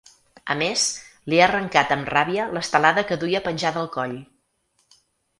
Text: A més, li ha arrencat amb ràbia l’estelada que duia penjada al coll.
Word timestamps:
A 0.51 0.53
més, 0.59 0.83
li 1.33 1.41
ha 1.41 1.43
arrencat 1.47 1.91
amb 1.95 2.09
ràbia 2.13 2.47
l’estelada 2.57 3.03
que 3.11 3.17
duia 3.25 3.41
penjada 3.49 3.79
al 3.83 3.91
coll. 3.97 4.17